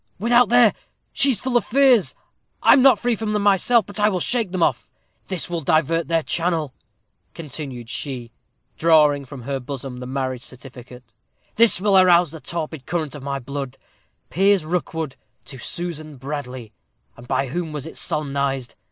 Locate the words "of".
1.57-1.63, 13.13-13.21